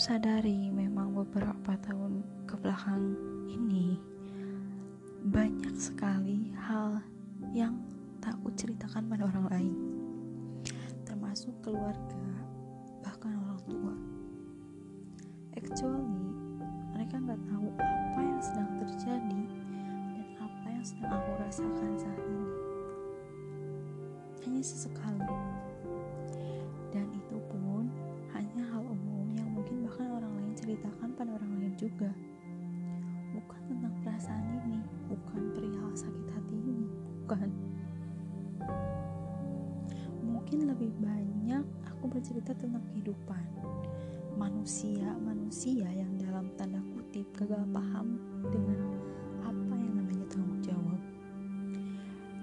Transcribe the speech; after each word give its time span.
sadari 0.00 0.72
memang 0.72 1.12
beberapa 1.12 1.76
tahun 1.84 2.24
ke 2.48 2.56
belakang 2.56 3.12
ini 3.52 4.00
banyak 5.28 5.76
sekali 5.76 6.56
hal 6.56 7.04
yang 7.52 7.76
tak 8.16 8.32
aku 8.40 8.48
ceritakan 8.56 9.04
pada 9.12 9.28
orang 9.28 9.46
lain. 9.52 9.76
Termasuk 11.04 11.52
keluarga 11.60 12.32
bahkan 13.04 13.36
orang 13.44 13.60
tua. 13.68 13.94
Actually 15.60 16.32
mereka 16.96 17.20
nggak 17.20 17.42
tahu 17.44 17.68
apa 17.76 18.20
yang 18.24 18.40
sedang 18.40 18.70
terjadi 18.80 19.42
dan 20.16 20.28
apa 20.40 20.66
yang 20.72 20.80
sedang 20.80 21.12
aku 21.12 21.30
rasakan 21.44 21.92
saat 22.00 22.22
ini. 22.24 22.48
Hanya 24.48 24.62
sesekali 24.64 25.19
juga. 31.90 32.10
Bukan 33.34 33.60
tentang 33.66 33.94
perasaan 34.06 34.46
ini 34.62 34.78
bukan 35.10 35.42
perihal 35.50 35.90
sakit 35.98 36.26
hati 36.30 36.54
ini 36.54 36.86
bukan. 36.86 37.50
Mungkin 40.22 40.70
lebih 40.70 40.94
banyak 41.02 41.66
aku 41.90 42.04
bercerita 42.06 42.54
tentang 42.54 42.86
kehidupan 42.94 43.42
manusia-manusia 44.38 45.90
yang 45.90 46.14
dalam 46.14 46.46
tanda 46.54 46.78
kutip 46.94 47.26
gagal 47.34 47.66
paham 47.74 48.16
dengan 48.54 48.78
apa 49.42 49.74
yang 49.74 49.94
namanya 49.98 50.26
tanggung 50.30 50.62
jawab. 50.62 51.00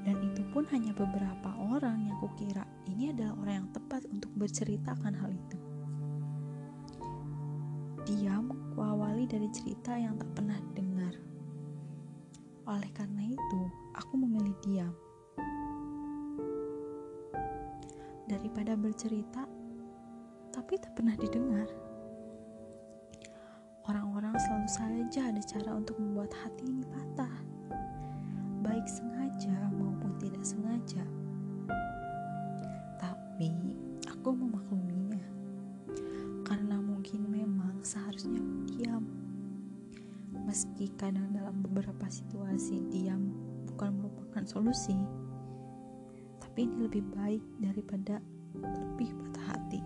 Dan 0.03 0.19
itu 0.23 0.43
pun 0.51 0.67
hanya 0.75 0.91
beberapa 0.91 1.55
orang 1.71 2.05
yang 2.05 2.17
kukira 2.19 2.67
ini 2.85 3.15
adalah 3.15 3.33
orang 3.41 3.55
yang 3.63 3.69
tepat 3.71 4.03
untuk 4.11 4.31
berceritakan 4.37 5.15
hal 5.15 5.31
itu. 5.31 5.57
Diam 8.07 8.36
kuawali 9.17 9.33
dari 9.33 9.49
cerita 9.49 9.97
yang 9.97 10.13
tak 10.13 10.29
pernah 10.37 10.61
dengar. 10.77 11.09
Oleh 12.69 12.91
karena 12.93 13.25
itu 13.25 13.61
aku 13.97 14.13
memilih 14.13 14.53
diam. 14.61 14.93
Daripada 18.29 18.77
bercerita 18.77 19.41
tapi 20.53 20.77
tak 20.77 20.93
pernah 20.93 21.17
didengar. 21.17 21.65
Orang-orang 23.89 24.37
selalu 24.37 24.69
saja 24.69 25.33
ada 25.33 25.41
cara 25.41 25.73
untuk 25.73 25.97
membuat 25.97 26.29
hati 26.37 26.69
ini 26.69 26.85
patah, 26.85 27.33
baik 28.61 28.85
sengaja 28.85 29.57
maupun 29.81 30.13
tidak 30.21 30.45
sengaja. 30.45 31.01
Kadang 40.95 41.35
dalam 41.35 41.61
beberapa 41.61 42.07
situasi 42.07 42.81
diam 42.89 43.29
bukan 43.69 44.01
merupakan 44.01 44.41
solusi, 44.49 44.97
tapi 46.41 46.65
ini 46.65 46.89
lebih 46.89 47.05
baik 47.13 47.43
daripada 47.61 48.17
lebih 48.57 49.13
patah 49.13 49.45
hati. 49.53 49.81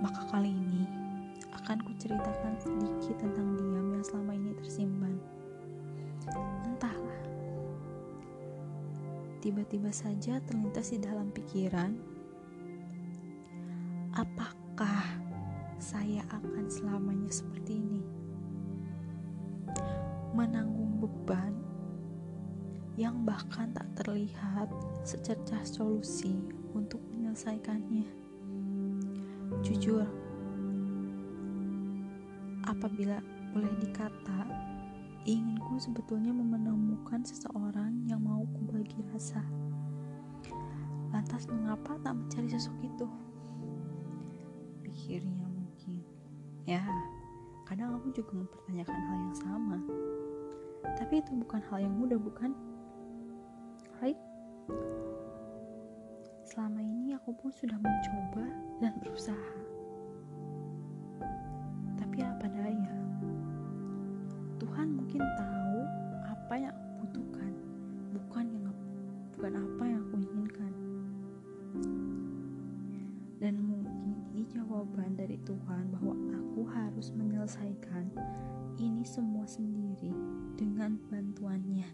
Maka 0.00 0.22
kali 0.32 0.48
ini 0.48 0.88
akan 1.52 1.84
kuceritakan 1.84 2.56
sedikit 2.56 3.20
tentang 3.20 3.52
diam 3.60 3.92
yang 3.92 4.00
selama 4.00 4.32
ini 4.32 4.56
tersimpan. 4.56 5.14
Entahlah, 6.64 7.20
tiba-tiba 9.44 9.92
saja 9.92 10.40
terlintas 10.40 10.88
di 10.88 11.04
dalam 11.04 11.28
pikiran, 11.36 11.92
apakah 14.16 15.04
saya 15.76 16.24
akan 16.32 16.64
selamanya 16.72 17.28
seperti 17.28 17.76
ini? 17.76 17.91
Bahkan 23.32 23.72
tak 23.72 23.88
terlihat 23.96 24.68
secercah 25.08 25.64
solusi 25.64 26.36
untuk 26.76 27.00
menyelesaikannya. 27.16 28.04
Jujur, 29.64 30.04
apabila 32.68 33.24
boleh 33.56 33.72
dikata, 33.80 34.44
inginku 35.24 35.80
sebetulnya 35.80 36.28
menemukan 36.28 37.24
seseorang 37.24 38.04
yang 38.04 38.20
mau 38.20 38.44
kubagi 38.52 39.00
rasa. 39.16 39.40
Lantas 41.08 41.48
mengapa 41.48 41.96
tak 42.04 42.12
mencari 42.12 42.52
sosok 42.52 42.76
itu? 42.84 43.08
Pikirnya 44.84 45.48
mungkin. 45.48 46.04
Ya, 46.68 46.84
kadang 47.64 47.96
aku 47.96 48.12
juga 48.12 48.44
mempertanyakan 48.44 49.00
hal 49.08 49.16
yang 49.24 49.36
sama. 49.40 49.78
Tapi 51.00 51.24
itu 51.24 51.32
bukan 51.32 51.64
hal 51.72 51.80
yang 51.80 51.96
mudah, 51.96 52.20
bukan? 52.20 52.71
Right? 54.02 54.18
Selama 56.42 56.82
ini 56.82 57.14
aku 57.14 57.30
pun 57.38 57.54
sudah 57.54 57.78
mencoba 57.78 58.42
dan 58.82 58.98
berusaha. 58.98 59.54
Tapi 61.94 62.18
apa 62.18 62.50
daya? 62.50 62.94
Tuhan 64.58 64.98
mungkin 64.98 65.22
tahu 65.38 65.78
apa 66.26 66.54
yang 66.58 66.74
aku 66.74 66.90
butuhkan 67.06 67.52
bukan 68.10 68.46
yang 68.50 68.74
bukan 69.38 69.52
apa 69.54 69.84
yang 69.86 70.02
aku 70.02 70.16
inginkan. 70.18 70.72
Dan 73.38 73.54
mungkin 73.62 74.18
ini 74.34 74.42
jawaban 74.50 75.14
dari 75.14 75.38
Tuhan 75.46 75.94
bahwa 75.94 76.18
aku 76.34 76.66
harus 76.74 77.14
menyelesaikan 77.14 78.10
ini 78.82 79.06
semua 79.06 79.46
sendiri 79.46 80.10
dengan 80.58 80.98
bantuannya 81.06 81.86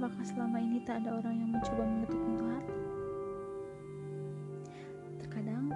apakah 0.00 0.24
selama 0.24 0.56
ini 0.56 0.80
tak 0.80 1.04
ada 1.04 1.12
orang 1.12 1.36
yang 1.36 1.52
mencoba 1.52 1.84
menutup 1.84 2.16
pintu 2.24 2.44
hati 2.48 2.78
terkadang 5.20 5.68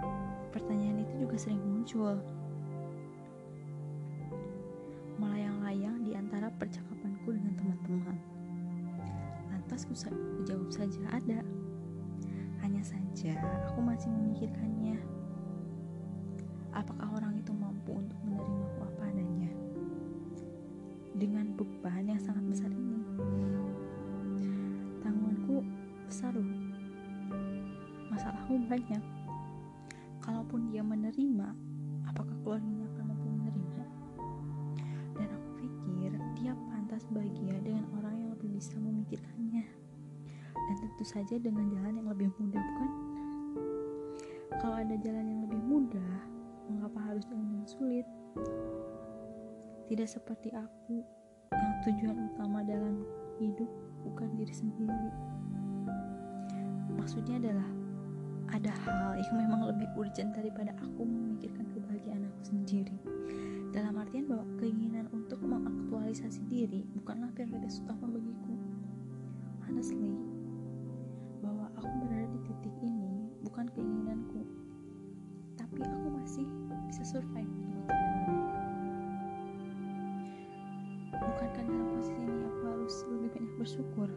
pertanyaan 0.49 1.05
itu 1.05 1.29
juga 1.29 1.37
sering 1.37 1.61
muncul. 1.61 2.17
Melayang-layang 5.21 6.09
di 6.09 6.17
antara 6.17 6.49
percakapanku 6.57 7.37
dengan 7.37 7.53
teman-teman. 7.53 8.17
Lantas 9.53 9.85
ku 9.85 9.93
jawab 10.49 10.73
saja 10.73 11.05
ada. 11.13 11.45
Hanya 12.65 12.81
saja 12.81 13.37
aku 13.69 13.85
masih 13.85 14.09
memikirkannya. 14.09 15.05
Apakah 16.73 17.13
orang 17.21 17.37
itu 17.37 17.53
mampu 17.53 17.93
untuk 17.93 18.17
menerimaku 18.25 18.89
apa 18.89 19.03
adanya? 19.13 19.53
Dengan 21.13 21.53
beban 21.61 22.09
yang 22.09 22.23
sangat 22.25 22.49
besar 22.49 22.73
ini. 22.73 23.05
Loh. 26.15 26.47
Masalahku 28.07 28.55
banyak 28.71 29.03
kalaupun 30.23 30.71
dia 30.71 30.79
menerima, 30.79 31.51
apakah 32.07 32.31
keluarganya 32.47 32.87
akan 32.95 33.05
mampu 33.11 33.27
menerima? 33.35 33.85
Dan 35.19 35.27
aku 35.35 35.49
pikir 35.59 36.15
dia 36.39 36.55
pantas 36.71 37.03
bahagia 37.11 37.59
dengan 37.67 37.83
orang 37.99 38.15
yang 38.15 38.31
lebih 38.31 38.55
bisa 38.55 38.79
memikirkannya. 38.79 39.67
Dan 40.55 40.75
tentu 40.87 41.03
saja 41.03 41.35
dengan 41.35 41.67
jalan 41.75 41.99
yang 41.99 42.07
lebih 42.07 42.31
mudah, 42.39 42.63
bukan? 42.63 42.91
Kalau 44.63 44.77
ada 44.79 44.95
jalan 44.95 45.27
yang 45.27 45.41
lebih 45.51 45.61
mudah, 45.67 46.15
mengapa 46.71 47.11
harus 47.11 47.27
jalan 47.27 47.59
yang 47.59 47.67
sulit? 47.67 48.07
Tidak 49.91 50.07
seperti 50.07 50.55
aku 50.55 51.03
yang 51.51 51.75
tujuan 51.83 52.17
utama 52.31 52.63
dalam 52.63 53.03
hidup 53.43 53.69
bukan 54.07 54.31
diri 54.39 54.55
sendiri. 54.55 55.35
Maksudnya 56.99 57.37
adalah 57.43 57.69
ada 58.55 58.71
hal 58.87 59.19
yang 59.19 59.35
memang 59.35 59.67
lebih 59.67 59.89
urgent 59.99 60.31
daripada 60.31 60.71
aku 60.79 61.03
memikirkan 61.03 61.67
kebahagiaan 61.75 62.29
aku 62.31 62.41
sendiri. 62.55 62.97
Dalam 63.75 63.99
artian 63.99 64.31
bahwa 64.31 64.47
keinginan 64.63 65.11
untuk 65.11 65.43
mengaktualisasi 65.43 66.47
diri 66.47 66.87
bukanlah 66.95 67.35
prioritas 67.35 67.83
utama 67.83 68.15
bagiku. 68.15 68.55
Honestly, 69.67 70.15
bahwa 71.43 71.67
aku 71.75 71.91
berada 72.07 72.31
di 72.31 72.41
titik 72.47 72.77
ini 72.87 73.27
bukan 73.43 73.67
keinginanku, 73.75 74.47
tapi 75.59 75.83
aku 75.83 76.07
masih 76.15 76.47
bisa 76.87 77.03
survive 77.03 77.51
Bukankah 81.15 81.63
dalam 81.67 81.87
posisi 81.99 82.23
ini 82.23 82.47
aku 82.47 82.63
harus 82.71 82.95
lebih 83.11 83.29
banyak 83.35 83.53
bersyukur 83.59 84.09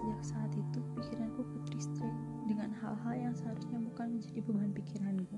sejak 0.00 0.22
saat 0.24 0.52
itu 0.56 0.80
pikiranku 0.96 1.44
ketristrek 1.44 2.16
dengan 2.48 2.72
hal-hal 2.80 3.14
yang 3.20 3.34
seharusnya 3.36 3.76
bukan 3.84 4.16
menjadi 4.16 4.40
beban 4.48 4.72
pikiranku. 4.72 5.36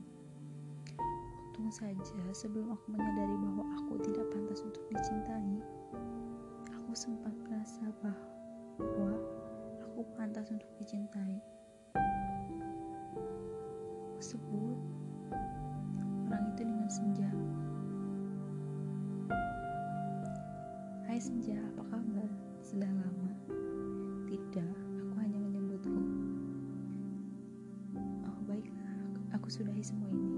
Untung 1.51 1.67
saja 1.75 2.23
sebelum 2.31 2.71
aku 2.71 2.95
menyadari 2.95 3.35
bahwa 3.43 3.67
aku 3.75 3.99
tidak 4.07 4.23
pantas 4.31 4.63
untuk 4.63 4.87
dicintai, 4.95 5.59
aku 6.71 6.93
sempat 6.95 7.35
merasa 7.43 7.91
bahwa 7.99 9.19
aku 9.83 10.07
pantas 10.15 10.47
untuk 10.55 10.71
dicintai. 10.79 11.43
Sebut 14.23 14.79
orang 16.31 16.55
itu 16.55 16.63
dengan 16.63 16.87
senja. 16.87 17.31
Hai 21.11 21.19
senja, 21.19 21.59
apa 21.59 21.83
kabar? 21.91 22.31
Sudah 22.63 22.87
lama. 22.87 23.31
Tidak, 24.53 24.69
aku 24.69 25.17
hanya 25.17 25.41
menyebutku. 25.49 25.97
Oh 28.21 28.37
baiklah, 28.45 29.01
aku 29.33 29.49
sudahi 29.49 29.81
semua 29.81 30.13
ini. 30.13 30.29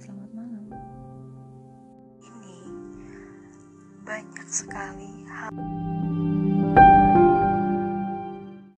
Selamat 0.00 0.32
malam. 0.32 0.64
Ini 2.24 2.56
banyak 4.00 4.48
sekali 4.48 5.28
hal 5.28 5.52